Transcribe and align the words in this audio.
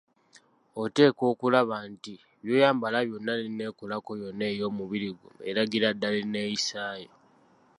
Oteekwa 0.81 1.23
okulaba 1.33 1.75
nti 1.91 2.13
by'oyambala 2.43 2.97
byonna 3.07 3.33
n‘enneekolako 3.37 4.11
yonna 4.21 4.45
ey‘omubiri 4.53 5.09
gwo 5.17 5.29
eragira 5.49 5.87
ddala 5.95 6.17
enneeyisaayo. 6.23 7.11